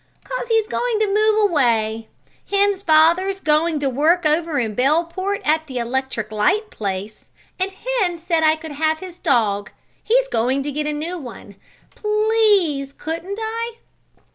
[0.23, 2.07] "'Cause he's going to move away.
[2.49, 8.17] Hen's father's going to work over in Bellport at the electric light place and Hen
[8.17, 9.69] said I could have his dog.
[10.03, 11.55] He's going to get a new one.
[11.93, 13.75] Please, couldn't I?"